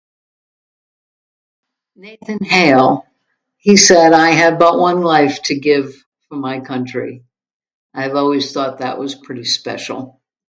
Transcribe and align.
"Nathan 1.95 2.39
Hale... 2.43 3.05
he 3.57 3.77
said, 3.77 4.13
""I 4.13 4.31
have 4.31 4.57
but 4.57 4.79
one 4.79 5.01
life 5.01 5.43
to 5.43 5.59
give 5.59 5.93
for 6.27 6.37
my 6.37 6.59
country."" 6.59 7.23
I've 7.93 8.15
always 8.15 8.51
thought 8.51 8.79
that 8.79 8.97
was 8.97 9.13
pretty 9.13 9.43
special." 9.45 10.19